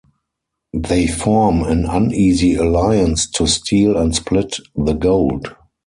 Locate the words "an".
1.61-1.85